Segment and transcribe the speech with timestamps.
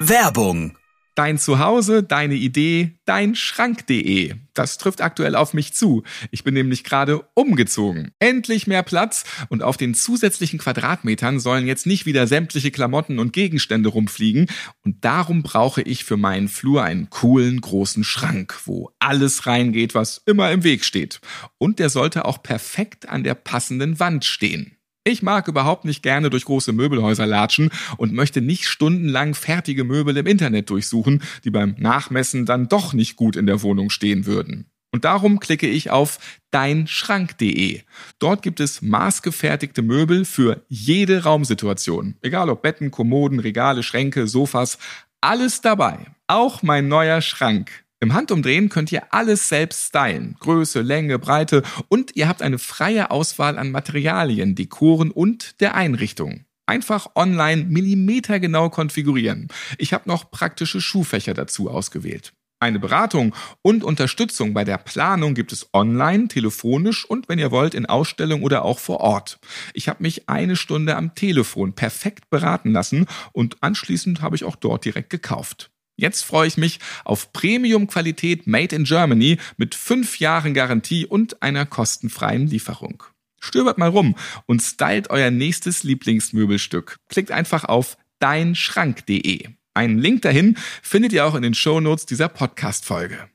[0.00, 0.76] Werbung
[1.14, 4.34] Dein Zuhause, deine Idee, dein Schrank.de.
[4.52, 6.02] Das trifft aktuell auf mich zu.
[6.32, 8.10] Ich bin nämlich gerade umgezogen.
[8.18, 13.32] Endlich mehr Platz und auf den zusätzlichen Quadratmetern sollen jetzt nicht wieder sämtliche Klamotten und
[13.32, 14.48] Gegenstände rumfliegen.
[14.84, 20.20] Und darum brauche ich für meinen Flur einen coolen großen Schrank, wo alles reingeht, was
[20.26, 21.20] immer im Weg steht.
[21.58, 24.73] Und der sollte auch perfekt an der passenden Wand stehen.
[25.06, 30.16] Ich mag überhaupt nicht gerne durch große Möbelhäuser latschen und möchte nicht stundenlang fertige Möbel
[30.16, 34.64] im Internet durchsuchen, die beim Nachmessen dann doch nicht gut in der Wohnung stehen würden.
[34.92, 36.18] Und darum klicke ich auf
[36.52, 37.82] deinschrank.de.
[38.18, 42.16] Dort gibt es maßgefertigte Möbel für jede Raumsituation.
[42.22, 44.78] Egal ob Betten, Kommoden, Regale, Schränke, Sofas,
[45.20, 45.98] alles dabei.
[46.28, 47.83] Auch mein neuer Schrank.
[48.04, 50.36] Im Handumdrehen könnt ihr alles selbst stylen.
[50.38, 56.44] Größe, Länge, Breite und ihr habt eine freie Auswahl an Materialien, Dekoren und der Einrichtung.
[56.66, 59.48] Einfach online millimetergenau konfigurieren.
[59.78, 62.34] Ich habe noch praktische Schuhfächer dazu ausgewählt.
[62.60, 67.72] Eine Beratung und Unterstützung bei der Planung gibt es online, telefonisch und wenn ihr wollt
[67.72, 69.38] in Ausstellung oder auch vor Ort.
[69.72, 74.56] Ich habe mich eine Stunde am Telefon perfekt beraten lassen und anschließend habe ich auch
[74.56, 75.70] dort direkt gekauft.
[75.96, 81.66] Jetzt freue ich mich auf Premium-Qualität Made in Germany mit fünf Jahren Garantie und einer
[81.66, 83.04] kostenfreien Lieferung.
[83.40, 86.98] Stöbert mal rum und stylt euer nächstes Lieblingsmöbelstück.
[87.08, 89.48] Klickt einfach auf deinschrank.de.
[89.74, 93.28] Einen Link dahin findet ihr auch in den Shownotes dieser Podcast-Folge.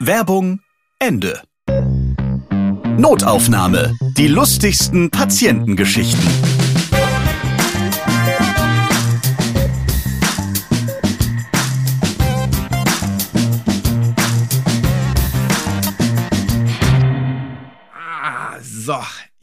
[0.00, 0.60] Werbung
[0.98, 1.42] Ende.
[2.98, 3.94] Notaufnahme.
[4.16, 6.47] Die lustigsten Patientengeschichten.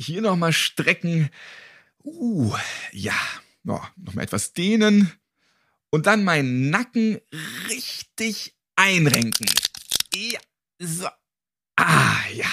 [0.05, 1.29] Hier nochmal strecken.
[2.03, 2.53] Uh,
[2.91, 3.15] ja,
[3.67, 5.11] oh, nochmal etwas dehnen.
[5.89, 7.19] Und dann meinen Nacken
[7.69, 9.47] richtig einrenken.
[10.13, 10.39] Ja,
[10.79, 11.07] so.
[11.75, 12.47] Ah, ja.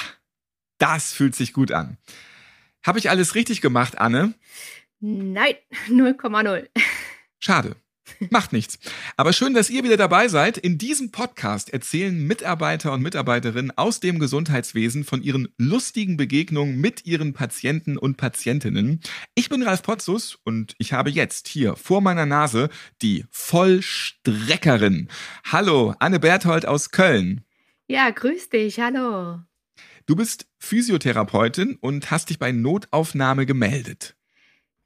[0.78, 1.98] Das fühlt sich gut an.
[2.84, 4.34] Habe ich alles richtig gemacht, Anne?
[5.00, 5.54] Nein,
[5.88, 6.68] 0,0.
[7.38, 7.76] Schade.
[8.30, 8.78] Macht nichts.
[9.16, 10.58] Aber schön, dass ihr wieder dabei seid.
[10.58, 17.06] In diesem Podcast erzählen Mitarbeiter und Mitarbeiterinnen aus dem Gesundheitswesen von ihren lustigen Begegnungen mit
[17.06, 19.00] ihren Patienten und Patientinnen.
[19.34, 22.68] Ich bin Ralf Potzus und ich habe jetzt hier vor meiner Nase
[23.02, 25.08] die Vollstreckerin.
[25.44, 27.44] Hallo, Anne Berthold aus Köln.
[27.88, 28.80] Ja, grüß dich.
[28.80, 29.40] Hallo.
[30.06, 34.16] Du bist Physiotherapeutin und hast dich bei Notaufnahme gemeldet.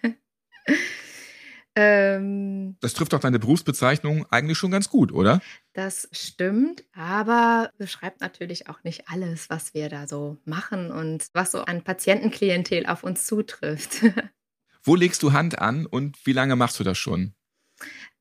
[1.78, 5.42] Ähm, das trifft doch deine Berufsbezeichnung eigentlich schon ganz gut, oder?
[5.74, 11.52] Das stimmt, aber beschreibt natürlich auch nicht alles, was wir da so machen und was
[11.52, 14.02] so an Patientenklientel auf uns zutrifft.
[14.84, 17.34] Wo legst du Hand an und wie lange machst du das schon?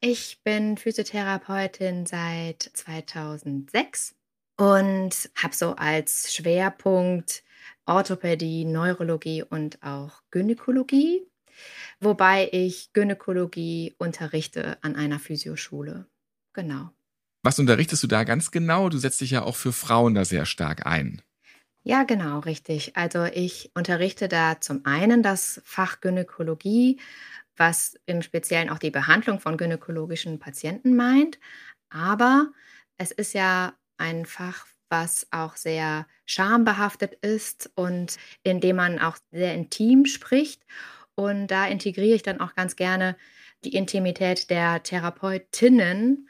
[0.01, 4.15] Ich bin Physiotherapeutin seit 2006
[4.57, 7.43] und habe so als Schwerpunkt
[7.85, 11.25] Orthopädie, Neurologie und auch Gynäkologie
[11.99, 16.07] wobei ich Gynäkologie unterrichte an einer Physioschule.
[16.53, 16.91] Genau.
[17.43, 18.89] Was unterrichtest du da ganz genau?
[18.89, 21.21] Du setzt dich ja auch für Frauen da sehr stark ein.
[21.83, 22.97] Ja, genau, richtig.
[22.97, 26.99] Also ich unterrichte da zum einen das Fach Gynäkologie,
[27.55, 31.39] was im Speziellen auch die Behandlung von gynäkologischen Patienten meint.
[31.91, 32.51] Aber
[32.97, 39.17] es ist ja ein Fach, was auch sehr schambehaftet ist und in dem man auch
[39.31, 40.63] sehr intim spricht.
[41.15, 43.15] Und da integriere ich dann auch ganz gerne
[43.63, 46.29] die Intimität der Therapeutinnen,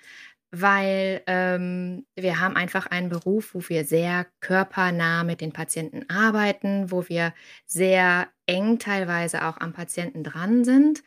[0.52, 6.92] weil ähm, wir haben einfach einen Beruf, wo wir sehr körpernah mit den Patienten arbeiten,
[6.92, 7.34] wo wir
[7.66, 11.04] sehr eng teilweise auch am Patienten dran sind.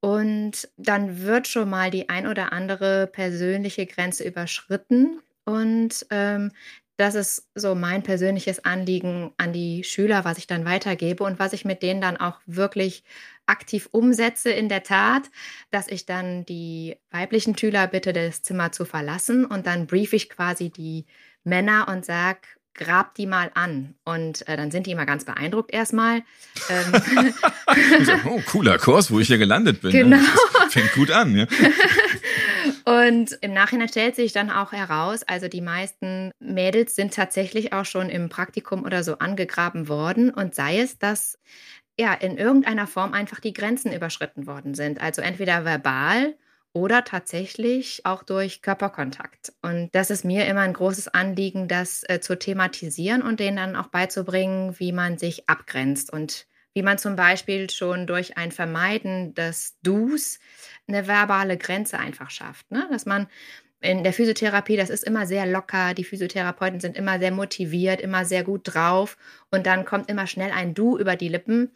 [0.00, 5.20] Und dann wird schon mal die ein oder andere persönliche Grenze überschritten.
[5.46, 6.50] Und ähm,
[6.96, 11.52] das ist so mein persönliches Anliegen an die Schüler, was ich dann weitergebe und was
[11.52, 13.04] ich mit denen dann auch wirklich
[13.46, 15.24] aktiv umsetze in der Tat,
[15.70, 20.30] dass ich dann die weiblichen Schüler bitte, das Zimmer zu verlassen und dann brief ich
[20.30, 21.04] quasi die
[21.42, 22.40] Männer und sage,
[22.74, 23.94] grab die mal an.
[24.04, 26.22] Und äh, dann sind die immer ganz beeindruckt erstmal.
[26.68, 27.32] Ähm,
[28.04, 29.92] so, oh, cooler Kurs, wo ich hier gelandet bin.
[29.92, 30.16] Ne?
[30.16, 30.68] Genau.
[30.70, 31.46] Fängt gut an, ja.
[32.86, 37.86] Und im Nachhinein stellt sich dann auch heraus, also die meisten Mädels sind tatsächlich auch
[37.86, 41.38] schon im Praktikum oder so angegraben worden und sei es, dass
[41.98, 45.00] ja in irgendeiner Form einfach die Grenzen überschritten worden sind.
[45.00, 46.34] Also entweder verbal
[46.74, 49.52] oder tatsächlich auch durch Körperkontakt.
[49.62, 53.76] Und das ist mir immer ein großes Anliegen, das äh, zu thematisieren und denen dann
[53.76, 59.34] auch beizubringen, wie man sich abgrenzt und wie man zum Beispiel schon durch ein Vermeiden
[59.34, 60.38] des Dus
[60.86, 62.70] eine verbale Grenze einfach schafft.
[62.70, 62.86] Ne?
[62.90, 63.28] Dass man
[63.80, 68.24] in der Physiotherapie, das ist immer sehr locker, die Physiotherapeuten sind immer sehr motiviert, immer
[68.24, 69.16] sehr gut drauf
[69.50, 71.70] und dann kommt immer schnell ein Du über die Lippen.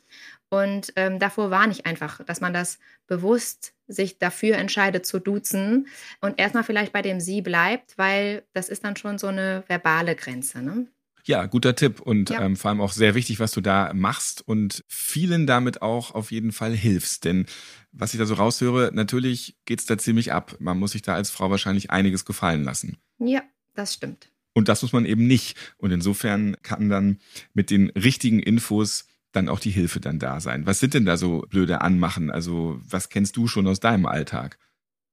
[0.51, 5.89] Und ähm, davor warne ich einfach, dass man das bewusst sich dafür entscheidet zu duzen
[6.23, 10.17] und erstmal vielleicht bei dem Sie bleibt, weil das ist dann schon so eine verbale
[10.17, 10.63] Grenze.
[10.63, 10.87] Ne?
[11.29, 12.41] Ja, guter Tipp und ja.
[12.41, 16.33] ähm, vor allem auch sehr wichtig, was du da machst und vielen damit auch auf
[16.33, 17.27] jeden Fall hilfst.
[17.27, 17.45] Denn
[17.93, 20.57] was ich da so raushöre, natürlich geht's da ziemlich ab.
[20.59, 22.97] Man muss sich da als Frau wahrscheinlich einiges gefallen lassen.
[23.19, 23.43] Ja,
[23.75, 24.33] das stimmt.
[24.55, 25.59] Und das muss man eben nicht.
[25.77, 27.19] Und insofern kann dann
[27.53, 30.65] mit den richtigen Infos dann auch die Hilfe dann da sein.
[30.65, 32.31] Was sind denn da so blöde Anmachen?
[32.31, 34.59] Also was kennst du schon aus deinem Alltag?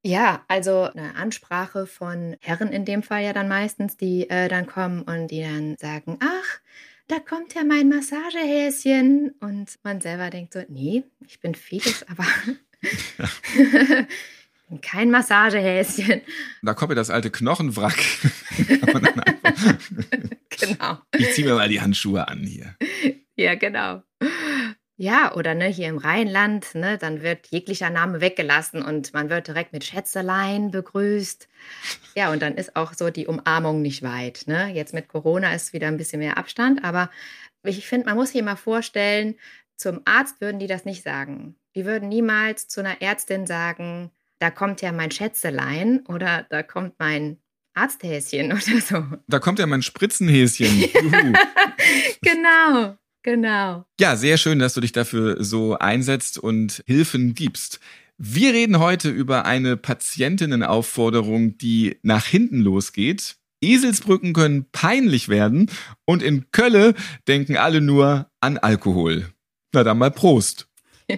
[0.05, 4.67] Ja, also eine Ansprache von Herren in dem Fall ja dann meistens, die äh, dann
[4.67, 6.59] kommen und die dann sagen, ach,
[7.07, 9.33] da kommt ja mein Massagehäschen.
[9.39, 12.23] Und man selber denkt so, nee, ich bin vieles, aber
[14.83, 16.21] kein Massagehäschen.
[16.61, 17.97] Da kommt ja das alte Knochenwrack.
[20.49, 20.99] genau.
[21.17, 22.75] Ich ziehe mir mal die Handschuhe an hier.
[23.35, 24.03] Ja, genau.
[24.97, 29.47] Ja, oder ne, hier im Rheinland, ne, dann wird jeglicher Name weggelassen und man wird
[29.47, 31.49] direkt mit Schätzelein begrüßt.
[32.15, 34.43] Ja, und dann ist auch so die Umarmung nicht weit.
[34.47, 34.71] Ne?
[34.73, 37.09] Jetzt mit Corona ist wieder ein bisschen mehr Abstand, aber
[37.63, 39.35] ich finde, man muss sich immer vorstellen,
[39.75, 41.57] zum Arzt würden die das nicht sagen.
[41.75, 46.95] Die würden niemals zu einer Ärztin sagen, da kommt ja mein Schätzelein oder da kommt
[46.99, 47.37] mein
[47.73, 49.05] Arzthäschen oder so.
[49.27, 50.67] Da kommt ja mein Spritzenhäschen.
[52.21, 52.95] genau.
[53.25, 53.85] Genau.
[53.99, 57.79] Ja, sehr schön, dass du dich dafür so einsetzt und Hilfen gibst.
[58.19, 63.37] Wir reden heute über eine Patientinnenaufforderung, die nach hinten losgeht.
[63.61, 65.71] Eselsbrücken können peinlich werden
[66.05, 66.93] und in Kölle
[67.27, 69.33] denken alle nur an Alkohol.
[69.73, 70.69] Na dann mal Prost.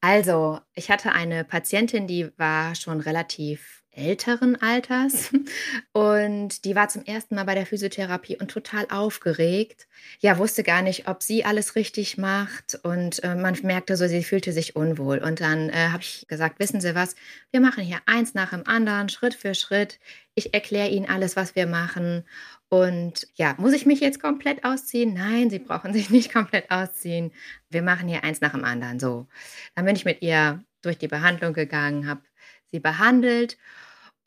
[0.00, 5.30] Also, ich hatte eine Patientin, die war schon relativ älteren Alters.
[5.92, 9.88] Und die war zum ersten Mal bei der Physiotherapie und total aufgeregt.
[10.20, 12.78] Ja, wusste gar nicht, ob sie alles richtig macht.
[12.82, 15.18] Und äh, man merkte so, sie fühlte sich unwohl.
[15.18, 17.16] Und dann äh, habe ich gesagt, wissen Sie was,
[17.50, 19.98] wir machen hier eins nach dem anderen, Schritt für Schritt.
[20.34, 22.24] Ich erkläre Ihnen alles, was wir machen.
[22.68, 25.14] Und ja, muss ich mich jetzt komplett ausziehen?
[25.14, 27.32] Nein, Sie brauchen sich nicht komplett ausziehen.
[27.70, 29.00] Wir machen hier eins nach dem anderen.
[29.00, 29.26] So.
[29.74, 32.22] Dann bin ich mit ihr durch die Behandlung gegangen, habe
[32.70, 33.58] sie behandelt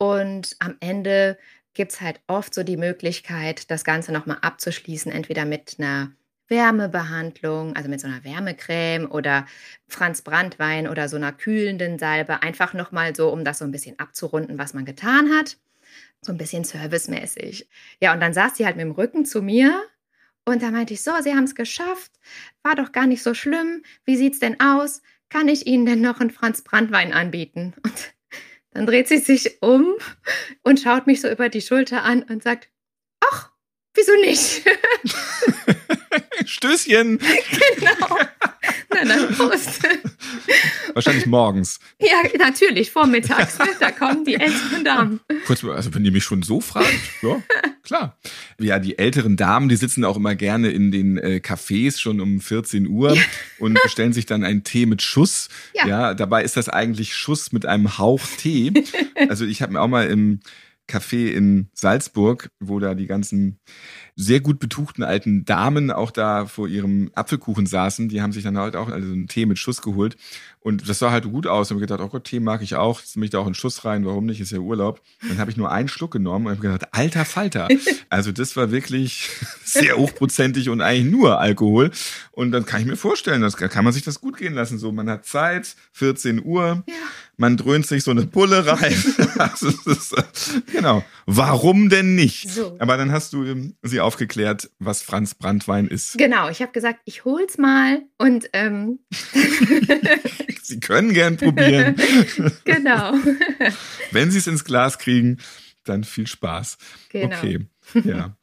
[0.02, 1.38] und am Ende
[1.74, 6.10] gibt es halt oft so die Möglichkeit, das Ganze nochmal abzuschließen, entweder mit einer
[6.48, 9.46] Wärmebehandlung, also mit so einer Wärmecreme oder
[9.86, 13.96] Franz Brandwein oder so einer kühlenden Salbe, einfach nochmal so, um das so ein bisschen
[14.00, 15.56] abzurunden, was man getan hat.
[16.20, 17.68] So ein bisschen servicemäßig.
[18.00, 19.84] Ja, und dann saß sie halt mit dem Rücken zu mir
[20.44, 22.10] und da meinte ich, so, Sie haben es geschafft,
[22.64, 23.84] war doch gar nicht so schlimm.
[24.04, 25.00] Wie sieht's denn aus?
[25.28, 27.74] Kann ich Ihnen denn noch einen Franz Brandwein anbieten?
[27.84, 28.14] Und
[28.72, 29.94] dann dreht sie sich um
[30.62, 32.70] und schaut mich so über die Schulter an und sagt,
[33.20, 33.50] ach,
[33.94, 34.64] wieso nicht?
[36.44, 37.18] Stößchen.
[37.18, 38.18] Genau.
[38.90, 39.80] Na dann, Prost.
[40.94, 41.78] Wahrscheinlich morgens.
[41.98, 43.58] Ja, natürlich, vormittags.
[43.58, 43.66] Ne?
[43.80, 45.20] Da kommen die älteren Damen.
[45.46, 46.92] Kurz, also wenn ihr mich schon so fragt,
[47.22, 47.42] ja,
[47.82, 48.18] klar.
[48.58, 52.40] Ja, die älteren Damen, die sitzen auch immer gerne in den äh, Cafés schon um
[52.40, 53.22] 14 Uhr ja.
[53.58, 55.48] und bestellen sich dann einen Tee mit Schuss.
[55.74, 55.86] Ja.
[55.86, 58.72] ja, dabei ist das eigentlich Schuss mit einem Hauch Tee.
[59.28, 60.40] Also ich habe mir auch mal im
[60.88, 63.60] Café in Salzburg, wo da die ganzen
[64.14, 68.08] sehr gut betuchten alten Damen auch da vor ihrem Apfelkuchen saßen.
[68.08, 70.16] Die haben sich dann halt auch also einen Tee mit Schuss geholt.
[70.60, 71.70] Und das sah halt gut aus.
[71.70, 73.00] Und ich gedacht, oh Gott, Tee mag ich auch.
[73.00, 74.04] Jetzt mich da auch einen Schuss rein.
[74.04, 74.40] Warum nicht?
[74.40, 75.00] Ist ja Urlaub.
[75.26, 77.68] Dann habe ich nur einen Schluck genommen und habe gedacht, alter Falter.
[78.08, 79.30] Also das war wirklich
[79.64, 81.90] sehr hochprozentig und eigentlich nur Alkohol.
[82.30, 84.78] Und dann kann ich mir vorstellen, das kann man sich das gut gehen lassen.
[84.78, 86.84] So, man hat Zeit, 14 Uhr.
[86.86, 86.94] Ja
[87.36, 88.96] man dröhnt sich so eine Pulle rein.
[89.38, 90.14] also ist,
[90.70, 91.04] genau.
[91.26, 92.50] Warum denn nicht?
[92.50, 92.76] So.
[92.78, 96.18] Aber dann hast du ähm, sie aufgeklärt, was Franz Brandwein ist.
[96.18, 99.00] Genau, ich habe gesagt, ich hol's mal und ähm
[100.62, 101.96] Sie können gern probieren.
[102.64, 103.14] genau.
[104.10, 105.38] Wenn Sie es ins Glas kriegen,
[105.84, 106.78] dann viel Spaß.
[107.10, 107.36] Genau.
[107.36, 107.66] Okay.
[108.04, 108.36] Ja.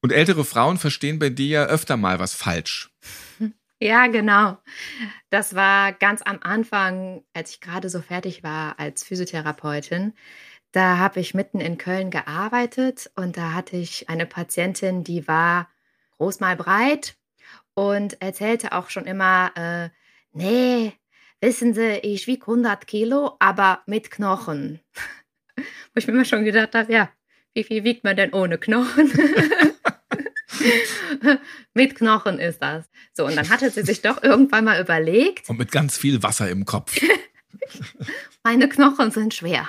[0.00, 2.90] Und ältere Frauen verstehen bei dir ja öfter mal was falsch.
[3.82, 4.58] Ja, genau.
[5.28, 10.12] Das war ganz am Anfang, als ich gerade so fertig war als Physiotherapeutin.
[10.70, 15.68] Da habe ich mitten in Köln gearbeitet und da hatte ich eine Patientin, die war
[16.18, 17.16] groß mal breit
[17.74, 19.90] und erzählte auch schon immer, äh,
[20.32, 20.92] nee,
[21.40, 24.78] wissen Sie, ich wiege 100 Kilo, aber mit Knochen.
[25.56, 27.10] Wo ich mir immer schon gedacht habe, ja,
[27.52, 29.10] wie viel wiegt man denn ohne Knochen?
[31.74, 32.84] mit Knochen ist das.
[33.12, 35.48] So, und dann hatte sie sich doch irgendwann mal überlegt.
[35.48, 37.00] Und mit ganz viel Wasser im Kopf.
[38.44, 39.68] Meine Knochen sind schwer.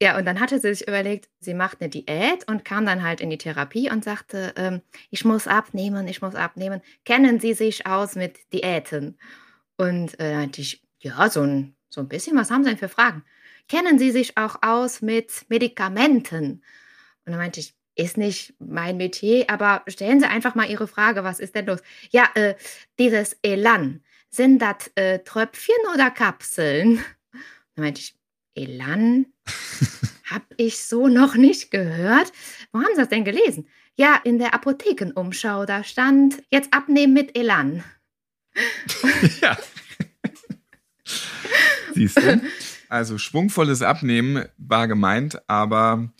[0.00, 3.20] Ja, und dann hatte sie sich überlegt, sie macht eine Diät und kam dann halt
[3.20, 4.80] in die Therapie und sagte, ähm,
[5.10, 6.80] ich muss abnehmen, ich muss abnehmen.
[7.04, 9.18] Kennen Sie sich aus mit Diäten?
[9.76, 12.88] Und äh, meinte ich, ja, so ein, so ein bisschen, was haben Sie denn für
[12.88, 13.22] Fragen?
[13.68, 16.62] Kennen Sie sich auch aus mit Medikamenten?
[17.24, 21.24] Und dann meinte ich, ist nicht mein Metier, aber stellen Sie einfach mal Ihre Frage,
[21.24, 21.80] was ist denn los?
[22.10, 22.54] Ja, äh,
[22.98, 26.96] dieses Elan, sind das äh, Tröpfchen oder Kapseln?
[27.74, 28.14] Dann meinte ich,
[28.54, 29.26] Elan?
[30.30, 32.32] Hab ich so noch nicht gehört.
[32.72, 33.68] Wo haben Sie das denn gelesen?
[33.96, 37.84] Ja, in der Apothekenumschau, da stand jetzt abnehmen mit Elan.
[39.40, 39.56] ja.
[41.94, 42.40] Siehst du?
[42.88, 46.12] Also schwungvolles Abnehmen war gemeint, aber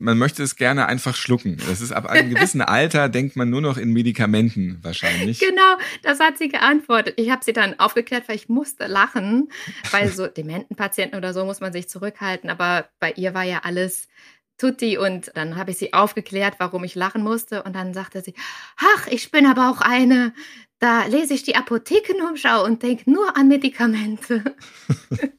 [0.00, 1.58] man möchte es gerne einfach schlucken.
[1.68, 5.38] Das ist ab einem gewissen Alter, denkt man nur noch in Medikamenten wahrscheinlich.
[5.38, 7.14] Genau, das hat sie geantwortet.
[7.18, 9.50] Ich habe sie dann aufgeklärt, weil ich musste lachen.
[9.92, 12.48] Bei so Dementenpatienten oder so muss man sich zurückhalten.
[12.48, 14.08] Aber bei ihr war ja alles
[14.56, 14.96] tutti.
[14.96, 17.62] Und dann habe ich sie aufgeklärt, warum ich lachen musste.
[17.62, 18.34] Und dann sagte sie,
[18.78, 20.32] ach, ich bin aber auch eine.
[20.78, 24.56] Da lese ich die Apothekenumschau und denke nur an Medikamente.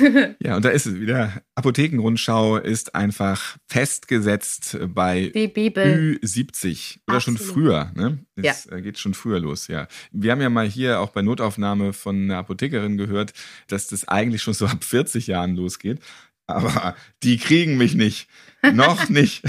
[0.40, 1.42] ja, und da ist es wieder.
[1.54, 6.18] Apothekenrundschau ist einfach festgesetzt bei Die Bibel.
[6.22, 7.40] Ü70 oder Absolut.
[7.40, 7.92] schon früher.
[7.94, 8.18] Ne?
[8.36, 8.76] Es ja.
[8.76, 9.88] Äh, geht schon früher los, ja.
[10.12, 13.32] Wir haben ja mal hier auch bei Notaufnahme von einer Apothekerin gehört,
[13.68, 16.00] dass das eigentlich schon so ab 40 Jahren losgeht.
[16.46, 18.28] Aber die kriegen mich nicht.
[18.72, 19.42] Noch nicht.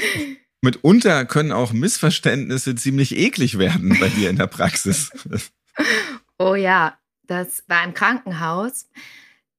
[0.62, 5.10] Mitunter können auch Missverständnisse ziemlich eklig werden bei dir in der Praxis.
[6.38, 8.88] Oh ja, das war im Krankenhaus.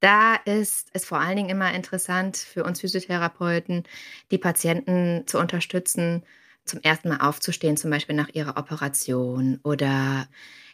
[0.01, 3.83] Da ist es vor allen Dingen immer interessant für uns Physiotherapeuten,
[4.31, 6.23] die Patienten zu unterstützen,
[6.65, 10.27] zum ersten Mal aufzustehen, zum Beispiel nach ihrer Operation oder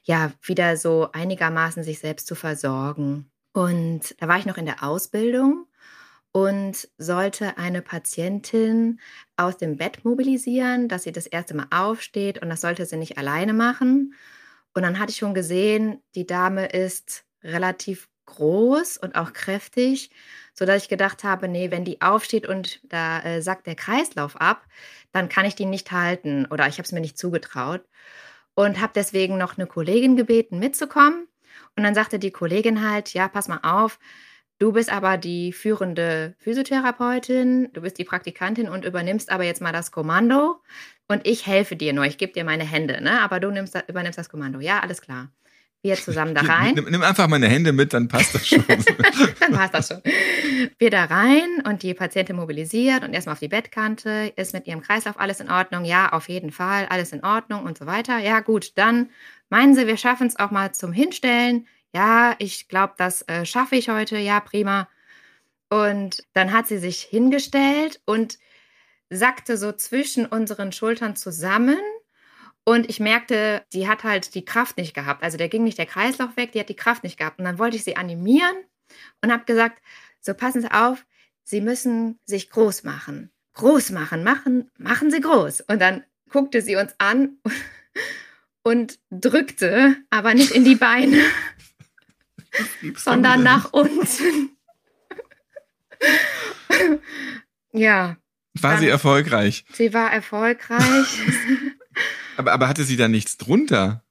[0.03, 3.29] ja, wieder so einigermaßen sich selbst zu versorgen.
[3.53, 5.67] Und da war ich noch in der Ausbildung
[6.31, 8.99] und sollte eine Patientin
[9.37, 13.17] aus dem Bett mobilisieren, dass sie das erste Mal aufsteht und das sollte sie nicht
[13.17, 14.13] alleine machen.
[14.73, 20.11] Und dann hatte ich schon gesehen, die Dame ist relativ groß und auch kräftig,
[20.53, 24.65] sodass ich gedacht habe, nee, wenn die aufsteht und da äh, sackt der Kreislauf ab,
[25.11, 27.83] dann kann ich die nicht halten oder ich habe es mir nicht zugetraut
[28.55, 31.27] und habe deswegen noch eine Kollegin gebeten mitzukommen
[31.75, 33.99] und dann sagte die Kollegin halt, ja, pass mal auf,
[34.59, 39.73] du bist aber die führende Physiotherapeutin, du bist die Praktikantin und übernimmst aber jetzt mal
[39.73, 40.61] das Kommando
[41.07, 43.21] und ich helfe dir nur, ich gebe dir meine Hände, ne?
[43.21, 44.59] aber du nimmst, übernimmst das Kommando.
[44.59, 45.29] Ja, alles klar
[45.83, 46.73] wir zusammen da rein.
[46.75, 48.63] Nimm, nimm, einfach meine Hände mit, dann passt das schon.
[49.39, 50.01] dann passt das schon.
[50.77, 54.33] Wir da rein und die Patientin mobilisiert und erstmal auf die Bettkante.
[54.35, 55.85] Ist mit ihrem Kreislauf alles in Ordnung?
[55.85, 58.17] Ja, auf jeden Fall, alles in Ordnung und so weiter.
[58.17, 59.09] Ja, gut, dann
[59.49, 61.67] meinen Sie, wir schaffen es auch mal zum Hinstellen.
[61.93, 64.17] Ja, ich glaube, das äh, schaffe ich heute.
[64.17, 64.87] Ja, prima.
[65.69, 68.39] Und dann hat sie sich hingestellt und
[69.09, 71.79] sackte so zwischen unseren Schultern zusammen
[72.67, 75.23] und ich merkte, die hat halt die Kraft nicht gehabt.
[75.23, 77.39] Also der ging nicht der Kreislauf weg, die hat die Kraft nicht gehabt.
[77.39, 78.57] Und dann wollte ich sie animieren
[79.21, 79.81] und habe gesagt,
[80.19, 81.05] so passen Sie auf,
[81.45, 83.31] Sie müssen sich groß machen.
[83.53, 85.61] Groß machen, machen, machen Sie groß.
[85.61, 87.37] Und dann guckte sie uns an
[88.63, 91.21] und drückte, aber nicht in die Beine,
[92.97, 94.57] sondern nach unten.
[97.71, 98.17] ja.
[98.59, 99.63] War sie erfolgreich?
[99.71, 101.21] Sie war erfolgreich.
[102.37, 104.03] Aber, aber hatte sie da nichts drunter?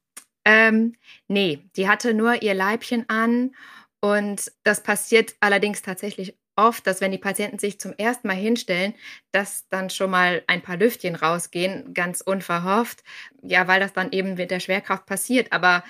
[0.45, 0.95] Ähm,
[1.29, 3.55] nee, die hatte nur ihr Leibchen an
[4.01, 8.95] und das passiert allerdings tatsächlich oft, dass wenn die Patienten sich zum ersten Mal hinstellen,
[9.31, 13.05] dass dann schon mal ein paar Lüftchen rausgehen, ganz unverhofft.
[13.43, 15.53] Ja, weil das dann eben mit der Schwerkraft passiert.
[15.53, 15.85] Aber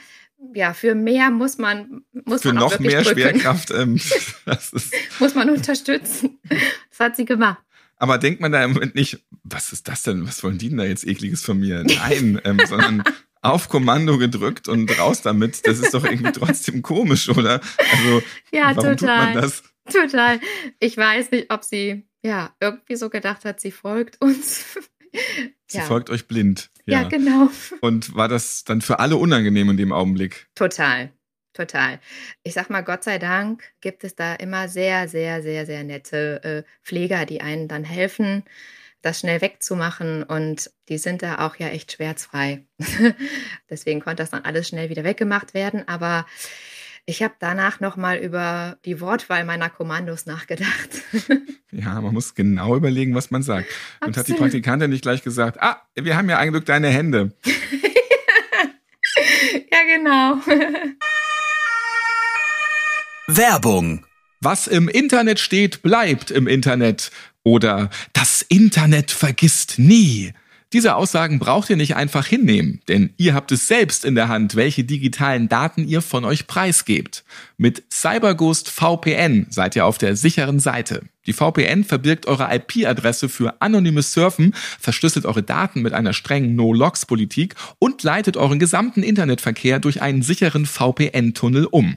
[0.55, 3.21] ja, für mehr muss man muss Für man noch mehr drücken.
[3.21, 3.71] Schwerkraft.
[3.71, 4.01] Ähm,
[4.45, 6.39] das ist, muss man unterstützen.
[6.91, 7.63] Das hat sie gemacht.
[7.99, 10.27] Aber denkt man da im Moment nicht, was ist das denn?
[10.27, 11.83] Was wollen die denn da jetzt ekliges von mir?
[11.85, 13.03] Nein, ähm, sondern
[13.43, 15.67] auf Kommando gedrückt und raus damit.
[15.67, 17.61] Das ist doch irgendwie trotzdem komisch, oder?
[17.93, 18.23] Also,
[18.53, 19.35] Ja, warum tut man total.
[19.35, 19.63] das?
[19.93, 20.41] Total.
[20.81, 24.65] Ich weiß nicht, ob sie ja irgendwie so gedacht hat, sie folgt uns.
[25.69, 25.85] Sie ja.
[25.85, 26.71] folgt euch blind.
[26.85, 27.09] ja, Ja.
[27.09, 27.49] genau.
[27.81, 30.47] Und war das dann für alle unangenehm in dem Augenblick?
[30.55, 31.11] Total.
[31.57, 32.01] Total.
[32.43, 36.45] Ich sag mal, Gott sei Dank gibt es da immer sehr, sehr, sehr, sehr nette
[36.45, 38.45] äh, Pfleger, die einen dann helfen,
[39.01, 40.23] das schnell wegzumachen.
[40.23, 42.67] Und die sind da auch ja echt schmerzfrei.
[43.71, 45.89] Deswegen konnte das dann alles schnell wieder weggemacht werden.
[45.89, 46.27] Aber
[47.07, 50.91] ich habe danach nochmal über die Wortwahl meiner Kommandos nachgedacht.
[51.73, 53.69] Ja, man muss genau überlegen, was man sagt.
[54.01, 54.39] Und hat die Absolut.
[54.39, 57.33] Praktikantin nicht gleich gesagt, ah, wir haben ja ein Glück deine Hände.
[59.71, 60.41] ja, genau.
[63.29, 64.05] Werbung.
[64.41, 67.11] Was im Internet steht, bleibt im Internet.
[67.43, 70.33] Oder das Internet vergisst nie.
[70.73, 74.55] Diese Aussagen braucht ihr nicht einfach hinnehmen, denn ihr habt es selbst in der Hand,
[74.55, 77.25] welche digitalen Daten ihr von euch preisgebt.
[77.57, 81.03] Mit CyberGhost VPN seid ihr auf der sicheren Seite.
[81.27, 87.57] Die VPN verbirgt eure IP-Adresse für anonymes Surfen, verschlüsselt eure Daten mit einer strengen No-Logs-Politik
[87.81, 91.97] und leitet euren gesamten Internetverkehr durch einen sicheren VPN-Tunnel um.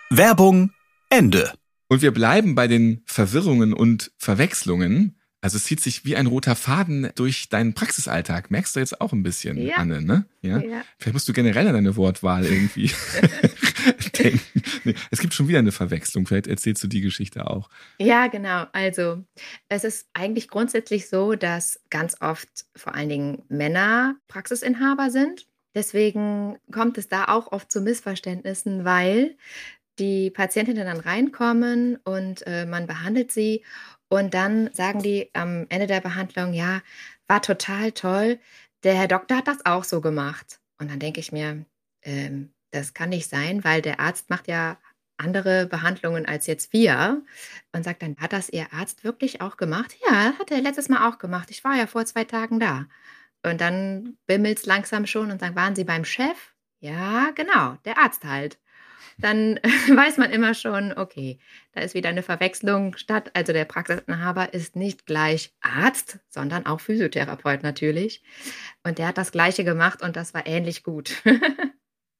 [0.08, 0.70] Werbung
[1.10, 1.52] Ende.
[1.88, 5.18] Und wir bleiben bei den Verwirrungen und Verwechslungen.
[5.44, 8.50] Also es zieht sich wie ein roter Faden durch deinen Praxisalltag.
[8.50, 9.76] Merkst du jetzt auch ein bisschen, Ja.
[9.76, 10.24] Anne, ne?
[10.40, 10.59] Ja?
[10.59, 10.83] Ja.
[10.96, 12.90] Vielleicht musst du generell an deine Wortwahl irgendwie
[14.18, 14.62] denken.
[14.85, 16.26] Nee, es gibt schon wieder eine Verwechslung.
[16.26, 17.68] Vielleicht erzählst du die Geschichte auch.
[17.98, 18.64] Ja, genau.
[18.72, 19.22] Also
[19.68, 25.46] es ist eigentlich grundsätzlich so, dass ganz oft vor allen Dingen Männer Praxisinhaber sind.
[25.74, 29.37] Deswegen kommt es da auch oft zu Missverständnissen, weil
[29.98, 33.62] die Patientinnen dann reinkommen und äh, man behandelt sie
[34.16, 36.83] und dann sagen die am Ende der Behandlung, ja,
[37.27, 38.38] war total toll,
[38.85, 40.61] der Herr Doktor hat das auch so gemacht.
[40.79, 41.64] Und dann denke ich mir,
[42.03, 44.79] ähm, das kann nicht sein, weil der Arzt macht ja
[45.16, 47.22] andere Behandlungen als jetzt wir
[47.72, 49.96] und sagt dann, hat das Ihr Arzt wirklich auch gemacht?
[50.09, 51.50] Ja, hat er letztes Mal auch gemacht.
[51.50, 52.87] Ich war ja vor zwei Tagen da.
[53.44, 56.55] Und dann bimmelt es langsam schon und sagt, waren Sie beim Chef?
[56.81, 58.59] Ja, genau, der Arzt halt.
[59.18, 59.58] Dann
[59.94, 61.38] weiß man immer schon, okay,
[61.72, 63.30] da ist wieder eine Verwechslung statt.
[63.34, 68.22] Also der Praxisinhaber ist nicht gleich Arzt, sondern auch Physiotherapeut natürlich.
[68.82, 71.22] Und der hat das Gleiche gemacht und das war ähnlich gut.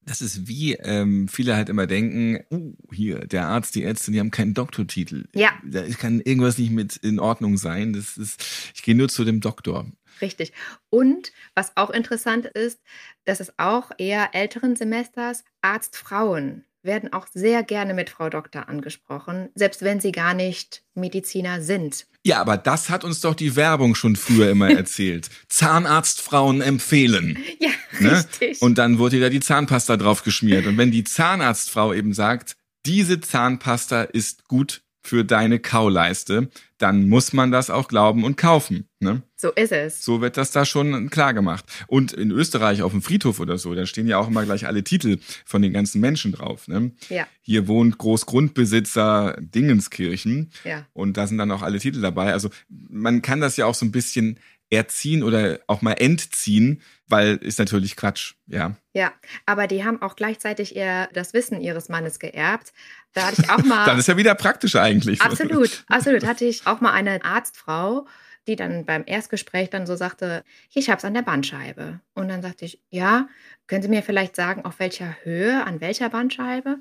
[0.07, 4.21] Das ist wie ähm, viele halt immer denken, uh, hier, der Arzt, die Ärztin, die
[4.21, 5.27] haben keinen Doktortitel.
[5.35, 5.53] Ja.
[5.65, 7.95] Da kann irgendwas nicht mit in Ordnung sein.
[7.95, 9.87] Das ist, ich gehe nur zu dem Doktor.
[10.21, 10.53] Richtig.
[10.91, 12.81] Und was auch interessant ist,
[13.25, 19.49] dass es auch eher älteren Semesters Arztfrauen werden auch sehr gerne mit Frau Doktor angesprochen,
[19.55, 22.07] selbst wenn sie gar nicht Mediziner sind.
[22.27, 25.29] Ja, aber das hat uns doch die Werbung schon früher immer erzählt.
[25.49, 27.39] Zahnarztfrauen empfehlen.
[27.61, 27.71] Ja,
[28.01, 28.11] Ne?
[28.19, 28.61] richtig.
[28.61, 30.67] Und dann wurde da die Zahnpasta drauf geschmiert.
[30.67, 37.33] Und wenn die Zahnarztfrau eben sagt, diese Zahnpasta ist gut für deine Kauleiste, dann muss
[37.33, 38.89] man das auch glauben und kaufen.
[38.99, 39.23] Ne?
[39.45, 40.03] So ist es.
[40.03, 41.67] So wird das da schon klar gemacht.
[41.87, 44.83] Und in Österreich auf dem Friedhof oder so, da stehen ja auch immer gleich alle
[44.83, 46.67] Titel von den ganzen Menschen drauf.
[46.67, 46.93] Ne?
[47.11, 50.87] Ja, Hier wohnt Großgrundbesitzer Dingenskirchen ja.
[50.95, 52.33] und da sind dann auch alle Titel dabei.
[52.33, 54.39] Also man kann das ja auch so ein bisschen
[54.71, 58.77] erziehen oder auch mal entziehen, weil ist natürlich Quatsch, ja.
[58.95, 59.13] Ja,
[59.45, 62.73] aber die haben auch gleichzeitig ihr das Wissen ihres Mannes geerbt.
[63.13, 63.85] Da hatte ich auch mal.
[63.85, 65.21] Dann ist ja wieder praktisch eigentlich.
[65.21, 66.25] Absolut, absolut.
[66.25, 68.07] Hatte ich auch mal eine Arztfrau,
[68.47, 72.01] die dann beim Erstgespräch dann so sagte, ich habe es an der Bandscheibe.
[72.15, 73.29] Und dann sagte ich, ja,
[73.67, 76.79] können Sie mir vielleicht sagen, auf welcher Höhe, an welcher Bandscheibe?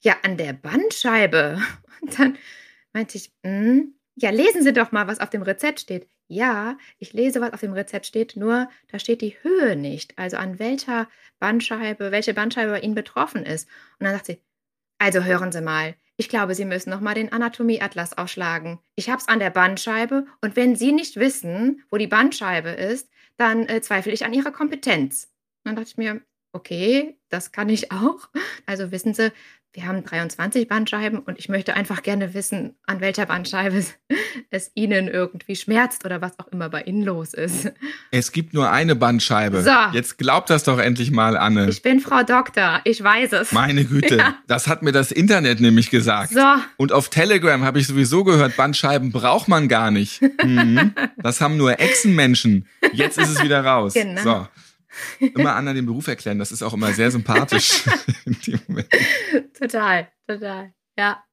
[0.00, 1.60] Ja, an der Bandscheibe.
[2.00, 2.38] Und dann
[2.92, 6.08] meinte ich, hm, ja, lesen Sie doch mal, was auf dem Rezept steht.
[6.28, 10.18] Ja, ich lese, was auf dem Rezept steht, nur da steht die Höhe nicht.
[10.18, 11.08] Also an welcher
[11.38, 13.66] Bandscheibe, welche Bandscheibe bei Ihnen betroffen ist.
[13.98, 14.42] Und dann sagt sie,
[14.98, 18.80] also hören Sie mal, ich glaube, Sie müssen noch mal den Anatomieatlas ausschlagen.
[18.96, 23.08] Ich habe es an der Bandscheibe und wenn Sie nicht wissen, wo die Bandscheibe ist,
[23.36, 25.32] dann äh, zweifle ich an Ihrer Kompetenz.
[25.62, 26.20] Und dann dachte ich mir,
[26.52, 28.28] okay, das kann ich auch.
[28.66, 29.32] Also wissen Sie,
[29.72, 33.84] wir haben 23 Bandscheiben und ich möchte einfach gerne wissen, an welcher Bandscheibe
[34.50, 37.70] es Ihnen irgendwie schmerzt oder was auch immer bei Ihnen los ist.
[38.10, 39.62] Es gibt nur eine Bandscheibe.
[39.62, 39.70] So.
[39.92, 41.68] Jetzt glaubt das doch endlich mal, Anne.
[41.68, 43.52] Ich bin Frau Doktor, ich weiß es.
[43.52, 44.36] Meine Güte, ja.
[44.46, 46.32] das hat mir das Internet nämlich gesagt.
[46.32, 46.44] So.
[46.76, 50.20] Und auf Telegram habe ich sowieso gehört, Bandscheiben braucht man gar nicht.
[50.48, 50.94] Mhm.
[51.16, 52.66] Das haben nur Echsenmenschen.
[52.92, 53.94] Jetzt ist es wieder raus.
[53.94, 54.22] Genau.
[54.22, 54.48] So
[55.20, 56.38] immer anderen den Beruf erklären.
[56.38, 57.84] Das ist auch immer sehr sympathisch
[58.24, 58.88] in dem Moment.
[59.58, 60.72] Total, total.
[60.96, 61.24] Ja.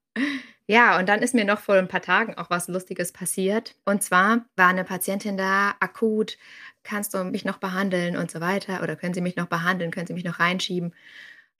[0.68, 3.76] Ja, und dann ist mir noch vor ein paar Tagen auch was Lustiges passiert.
[3.86, 6.38] Und zwar war eine Patientin da, akut,
[6.84, 8.82] kannst du mich noch behandeln und so weiter?
[8.82, 9.92] Oder können Sie mich noch behandeln?
[9.92, 10.94] Können Sie mich noch reinschieben?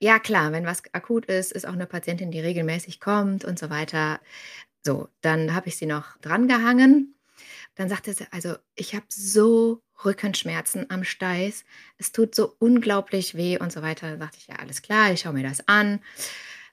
[0.00, 3.70] Ja, klar, wenn was akut ist, ist auch eine Patientin, die regelmäßig kommt und so
[3.70, 4.20] weiter.
[4.84, 7.14] So, dann habe ich sie noch drangehangen.
[7.76, 11.64] Dann sagte sie, also ich habe so Rückenschmerzen am Steiß.
[11.98, 14.10] Es tut so unglaublich weh und so weiter.
[14.10, 16.00] Da dachte ich, ja, alles klar, ich schaue mir das an.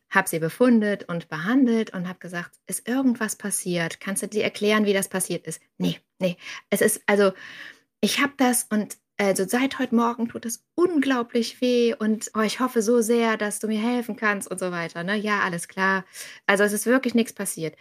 [0.09, 3.99] Habe sie befundet und behandelt und habe gesagt, ist irgendwas passiert?
[3.99, 5.61] Kannst du dir erklären, wie das passiert ist?
[5.77, 6.37] Nee, nee.
[6.69, 7.31] Es ist, also,
[8.01, 12.59] ich habe das und also seit heute Morgen tut es unglaublich weh und oh, ich
[12.59, 15.03] hoffe so sehr, dass du mir helfen kannst und so weiter.
[15.03, 15.15] Ne?
[15.15, 16.03] Ja, alles klar.
[16.47, 17.75] Also es ist wirklich nichts passiert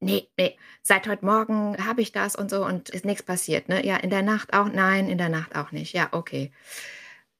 [0.00, 3.68] nee, nee, seit heute Morgen habe ich das und so und ist nichts passiert.
[3.68, 3.84] Ne?
[3.84, 5.92] Ja, in der Nacht auch, nein, in der Nacht auch nicht.
[5.92, 6.52] Ja, okay.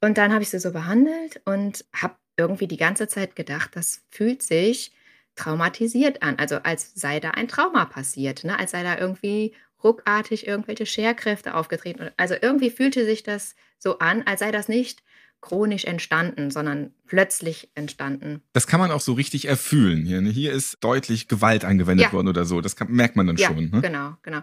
[0.00, 4.04] Und dann habe ich sie so behandelt und habe irgendwie die ganze Zeit gedacht, das
[4.10, 4.92] fühlt sich
[5.34, 6.38] traumatisiert an.
[6.38, 8.58] Also als sei da ein Trauma passiert, ne?
[8.58, 12.10] als sei da irgendwie ruckartig irgendwelche Scherkräfte aufgetreten.
[12.16, 15.02] Also irgendwie fühlte sich das so an, als sei das nicht
[15.40, 18.42] chronisch entstanden, sondern plötzlich entstanden.
[18.52, 20.04] Das kann man auch so richtig erfühlen.
[20.04, 20.30] Hier, ne?
[20.30, 22.12] hier ist deutlich Gewalt angewendet ja.
[22.12, 22.60] worden oder so.
[22.60, 23.70] Das kann, merkt man dann ja, schon.
[23.70, 23.80] Ne?
[23.80, 24.40] Genau, genau.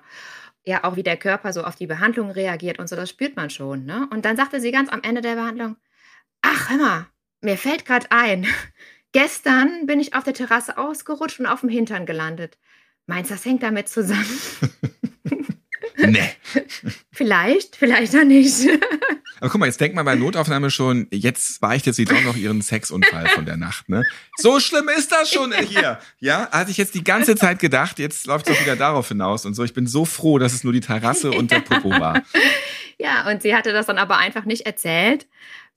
[0.64, 3.50] Ja, auch wie der Körper so auf die Behandlung reagiert und so, das spürt man
[3.50, 3.86] schon.
[3.86, 4.08] Ne?
[4.12, 5.76] Und dann sagte sie ganz am Ende der Behandlung,
[6.42, 7.08] ach, hör mal,
[7.42, 8.48] mir fällt gerade ein,
[9.12, 12.58] gestern bin ich auf der Terrasse ausgerutscht und auf dem Hintern gelandet.
[13.06, 14.26] Meinst du, das hängt damit zusammen?
[15.98, 16.32] nee.
[17.12, 18.68] vielleicht, vielleicht auch nicht.
[19.40, 22.62] Aber guck mal, jetzt denkt man bei Notaufnahme schon, jetzt beichtet sie doch noch ihren
[22.62, 24.04] Sexunfall von der Nacht, ne?
[24.38, 26.00] So schlimm ist das schon hier.
[26.20, 29.46] Ja, hatte ich jetzt die ganze Zeit gedacht, jetzt läuft es doch wieder darauf hinaus
[29.46, 29.64] und so.
[29.64, 32.22] Ich bin so froh, dass es nur die Terrasse und der Popo war.
[32.98, 35.28] Ja, und sie hatte das dann aber einfach nicht erzählt,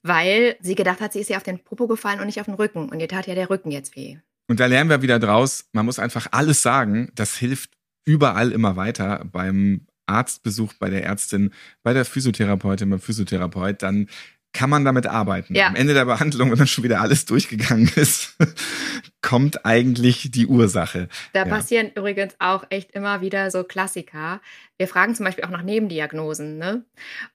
[0.03, 2.55] weil sie gedacht hat, sie ist ihr auf den Popo gefallen und nicht auf den
[2.55, 2.89] Rücken.
[2.89, 4.17] Und ihr tat ja der Rücken jetzt weh.
[4.47, 7.11] Und da lernen wir wieder draus, man muss einfach alles sagen.
[7.15, 7.71] Das hilft
[8.05, 14.07] überall immer weiter beim Arztbesuch bei der Ärztin, bei der Physiotherapeutin, beim Physiotherapeut, dann
[14.51, 15.55] kann man damit arbeiten.
[15.55, 15.67] Ja.
[15.67, 18.35] Am Ende der Behandlung, wenn dann schon wieder alles durchgegangen ist,
[19.21, 21.07] kommt eigentlich die Ursache.
[21.33, 21.45] Da ja.
[21.45, 24.41] passieren übrigens auch echt immer wieder so Klassiker.
[24.77, 26.57] Wir fragen zum Beispiel auch nach Nebendiagnosen.
[26.57, 26.83] Ne?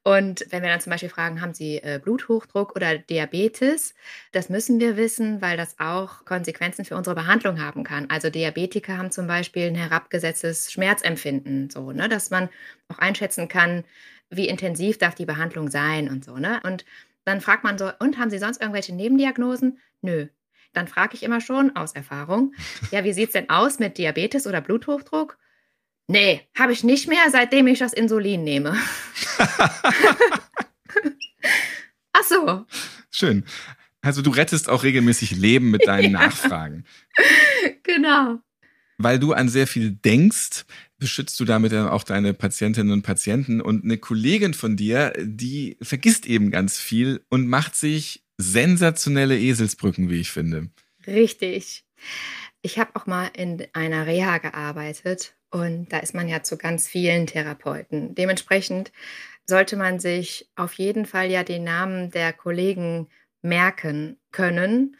[0.02, 3.94] Und wenn wir dann zum Beispiel fragen, haben Sie äh, Bluthochdruck oder Diabetes?
[4.32, 8.10] Das müssen wir wissen, weil das auch Konsequenzen für unsere Behandlung haben kann.
[8.10, 12.08] Also Diabetiker haben zum Beispiel ein herabgesetztes Schmerzempfinden, so, ne?
[12.08, 12.48] dass man
[12.88, 13.84] auch einschätzen kann,
[14.36, 16.36] wie intensiv darf die Behandlung sein und so.
[16.36, 16.60] Ne?
[16.64, 16.84] Und
[17.24, 19.78] dann fragt man so, und haben Sie sonst irgendwelche Nebendiagnosen?
[20.02, 20.26] Nö.
[20.72, 22.52] Dann frage ich immer schon aus Erfahrung,
[22.90, 25.38] ja, wie sieht es denn aus mit Diabetes oder Bluthochdruck?
[26.06, 28.76] Nee, habe ich nicht mehr, seitdem ich das Insulin nehme.
[32.12, 32.66] Ach so.
[33.10, 33.44] Schön.
[34.02, 36.26] Also du rettest auch regelmäßig Leben mit deinen ja.
[36.26, 36.84] Nachfragen.
[37.82, 38.40] Genau.
[38.98, 40.66] Weil du an sehr viel denkst,
[41.04, 43.60] beschützt du damit dann auch deine Patientinnen und Patienten.
[43.60, 50.08] Und eine Kollegin von dir, die vergisst eben ganz viel und macht sich sensationelle Eselsbrücken,
[50.08, 50.70] wie ich finde.
[51.06, 51.84] Richtig.
[52.62, 56.88] Ich habe auch mal in einer Reha gearbeitet und da ist man ja zu ganz
[56.88, 58.14] vielen Therapeuten.
[58.14, 58.90] Dementsprechend
[59.44, 63.08] sollte man sich auf jeden Fall ja den Namen der Kollegen
[63.42, 64.96] merken können.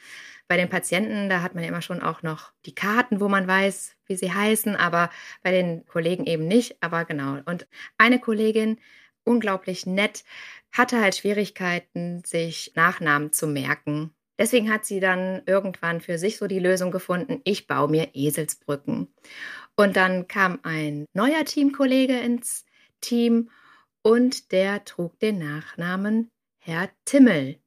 [0.49, 3.47] Bei den Patienten, da hat man ja immer schon auch noch die Karten, wo man
[3.47, 5.11] weiß, wie sie heißen, aber
[5.43, 6.83] bei den Kollegen eben nicht.
[6.83, 7.39] Aber genau.
[7.47, 8.79] Und eine Kollegin,
[9.25, 10.25] unglaublich nett,
[10.73, 14.15] hatte halt Schwierigkeiten, sich Nachnamen zu merken.
[14.39, 19.15] Deswegen hat sie dann irgendwann für sich so die Lösung gefunden, ich baue mir Eselsbrücken.
[19.77, 22.65] Und dann kam ein neuer Teamkollege ins
[23.01, 23.51] Team
[24.03, 27.61] und der trug den Nachnamen Herr Timmel.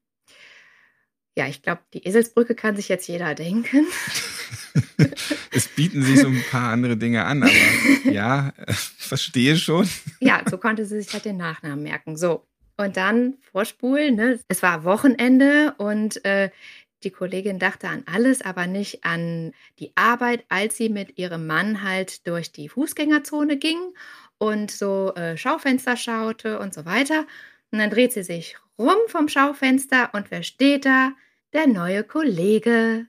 [1.37, 3.85] Ja, ich glaube, die Eselsbrücke kann sich jetzt jeder denken.
[5.51, 7.51] es bieten sich so ein paar andere Dinge an, aber
[8.11, 9.87] ja, verstehe schon.
[10.19, 12.17] Ja, so konnte sie sich halt den Nachnamen merken.
[12.17, 14.15] So, und dann vorspulen.
[14.15, 14.39] Ne?
[14.47, 16.49] Es war Wochenende und äh,
[17.03, 21.83] die Kollegin dachte an alles, aber nicht an die Arbeit, als sie mit ihrem Mann
[21.83, 23.77] halt durch die Fußgängerzone ging
[24.39, 27.27] und so äh, Schaufenster schaute und so weiter.
[27.69, 31.11] Und dann dreht sie sich rum vom Schaufenster und wer steht da?
[31.57, 33.07] Der neue Kollege.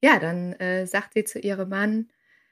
[0.00, 2.08] Ja, dann äh, sagt sie zu ihrem Mann,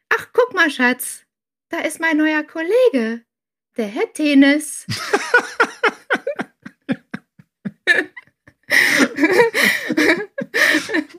[0.08, 1.24] ach, guck mal, Schatz,
[1.68, 3.24] da ist mein neuer Kollege,
[3.76, 4.84] der Herr Tenis.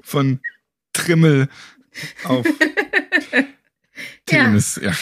[0.02, 0.42] Von
[0.92, 1.48] Trimmel
[2.26, 2.46] auf
[4.26, 4.92] Tenis, ja.
[4.92, 4.98] ja.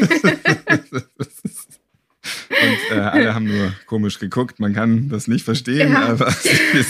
[2.50, 4.60] Und äh, alle haben nur komisch geguckt.
[4.60, 5.92] Man kann das nicht verstehen.
[5.92, 6.08] Ja.
[6.08, 6.34] Aber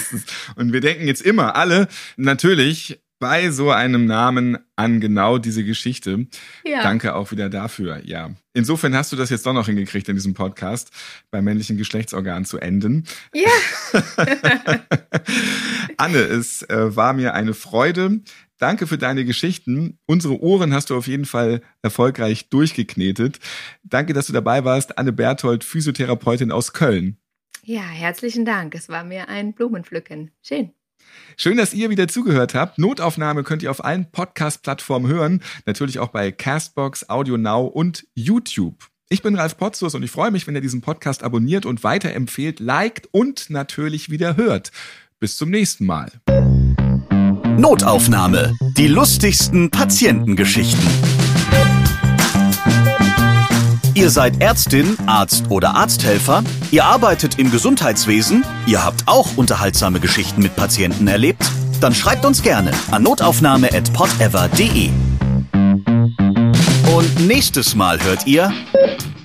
[0.57, 6.27] und wir denken jetzt immer alle natürlich bei so einem Namen an genau diese Geschichte.
[6.65, 6.83] Ja.
[6.83, 8.03] Danke auch wieder dafür.
[8.05, 8.33] Ja.
[8.53, 10.91] Insofern hast du das jetzt doch noch hingekriegt, in diesem Podcast
[11.31, 13.07] beim männlichen Geschlechtsorgan zu enden.
[13.33, 13.51] Ja.
[15.97, 18.21] Anne, es äh, war mir eine Freude.
[18.59, 19.99] Danke für deine Geschichten.
[20.07, 23.41] Unsere Ohren hast du auf jeden Fall erfolgreich durchgeknetet.
[23.83, 24.97] Danke, dass du dabei warst.
[24.99, 27.19] Anne Berthold, Physiotherapeutin aus Köln.
[27.65, 28.75] Ja, herzlichen Dank.
[28.75, 30.31] Es war mir ein Blumenpflücken.
[30.43, 30.71] Schön.
[31.37, 32.79] Schön, dass ihr wieder zugehört habt.
[32.79, 35.43] Notaufnahme könnt ihr auf allen Podcast-Plattformen hören.
[35.67, 38.89] Natürlich auch bei Castbox, Audio Now und YouTube.
[39.09, 42.61] Ich bin Ralf Potzus und ich freue mich, wenn ihr diesen Podcast abonniert und weiterempfehlt,
[42.61, 44.73] liked und natürlich wieder hört.
[45.21, 46.13] Bis zum nächsten Mal.
[47.57, 48.57] Notaufnahme.
[48.77, 50.85] Die lustigsten Patientengeschichten.
[53.95, 60.43] Ihr seid Ärztin, Arzt oder Arzthelfer, ihr arbeitet im Gesundheitswesen, ihr habt auch unterhaltsame Geschichten
[60.43, 61.45] mit Patienten erlebt?
[61.81, 64.91] Dann schreibt uns gerne an notaufnahme.podever.de.
[66.97, 68.53] Und nächstes Mal hört ihr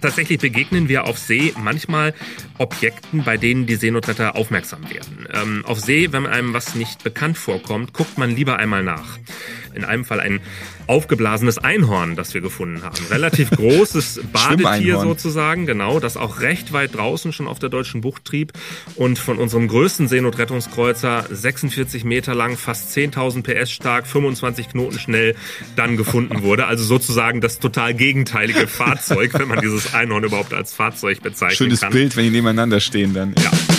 [0.01, 2.13] tatsächlich begegnen wir auf See manchmal
[2.57, 5.18] Objekten, bei denen die Seenotretter aufmerksam werden.
[5.33, 9.17] Ähm, auf See, wenn einem was nicht bekannt vorkommt, guckt man lieber einmal nach.
[9.73, 10.41] In einem Fall ein
[10.89, 12.97] aufgeblasenes Einhorn, das wir gefunden haben.
[13.11, 18.25] Relativ großes Badetier sozusagen, genau, das auch recht weit draußen schon auf der deutschen Bucht
[18.25, 18.53] trieb
[18.95, 25.35] und von unserem größten Seenotrettungskreuzer 46 Meter lang, fast 10.000 PS stark, 25 Knoten schnell
[25.75, 26.65] dann gefunden wurde.
[26.65, 31.81] Also sozusagen das total gegenteilige Fahrzeug, wenn man dieses Einhorn überhaupt als Fahrzeug bezeichnen Schönes
[31.81, 31.91] kann.
[31.91, 33.35] Schönes Bild, wenn die nebeneinander stehen dann.
[33.37, 33.78] Ja.